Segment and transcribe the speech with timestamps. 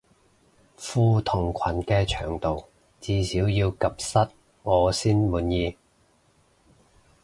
[0.79, 2.65] 褲同裙嘅長度
[2.99, 4.17] 至少要及膝
[4.63, 5.77] 我先滿意